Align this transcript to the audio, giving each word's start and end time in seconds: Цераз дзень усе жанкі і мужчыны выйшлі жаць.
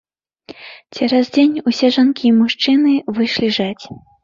Цераз 0.95 1.29
дзень 1.35 1.59
усе 1.73 1.87
жанкі 1.99 2.25
і 2.31 2.33
мужчыны 2.41 2.97
выйшлі 3.21 3.53
жаць. 3.63 3.85